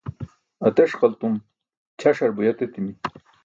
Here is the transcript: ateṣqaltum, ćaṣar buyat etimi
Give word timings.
ateṣqaltum, 0.67 1.35
ćaṣar 2.01 2.31
buyat 2.35 2.59
etimi 2.65 2.93